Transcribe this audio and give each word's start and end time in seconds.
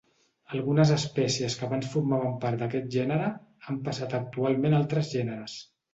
Algunes 0.53 0.93
espècies 0.93 1.57
que 1.59 1.67
abans 1.67 1.91
formaven 1.91 2.33
part 2.45 2.63
d'aquest 2.63 2.89
gènere 2.97 3.27
han 3.69 3.81
passat 3.89 4.17
actualment 4.23 4.79
a 4.79 4.81
altres 4.83 5.13
gèneres. 5.13 5.61